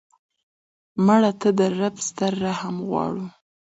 [1.05, 3.25] مړه ته د رب ستر رحم غواړو